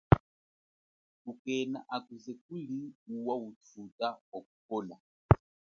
Kumena 1.21 1.79
akuze 1.95 2.31
kuliwuwa 2.43 3.33
uthuta 3.49 4.07
wa 4.31 4.39
kupola. 4.49 4.95